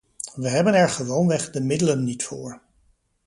We 0.35 0.47
hebben 0.49 0.73
er 0.73 0.89
gewoonweg 0.89 1.49
de 1.51 1.61
middelen 1.61 2.03
niet 2.03 2.23
voor. 2.23 2.61